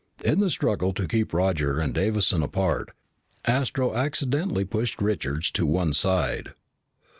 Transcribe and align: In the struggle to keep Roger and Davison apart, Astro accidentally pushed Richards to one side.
In 0.25 0.39
the 0.39 0.49
struggle 0.49 0.93
to 0.93 1.07
keep 1.07 1.31
Roger 1.31 1.77
and 1.79 1.93
Davison 1.93 2.41
apart, 2.41 2.89
Astro 3.45 3.93
accidentally 3.93 4.65
pushed 4.65 4.99
Richards 4.99 5.51
to 5.51 5.67
one 5.67 5.93
side. 5.93 6.55